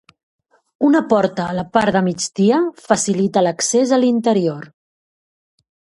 [0.87, 4.67] Una porta a la part de migdia facilita l'accés a l'interior.